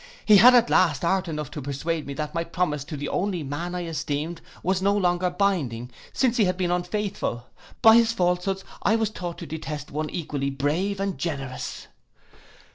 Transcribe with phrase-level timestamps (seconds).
[0.25, 3.43] He had at last art enough to persuade me that my promise to the only
[3.43, 7.45] man I esteemed was no longer binding, since he had been unfaithful.
[7.83, 11.85] By his falsehoods I was taught to detest one equally brave and generous!